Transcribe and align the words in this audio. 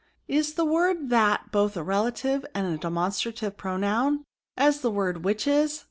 Is 0.27 0.55
the 0.55 0.65
word 0.65 1.11
that 1.11 1.51
both 1.51 1.77
a 1.77 1.83
relative 1.83 2.43
and 2.55 2.65
a 2.73 2.77
demonstrative 2.79 3.55
pronoun, 3.55 4.23
as 4.57 4.81
the 4.81 4.89
word 4.89 5.23
which 5.23 5.45
is 5.45 5.79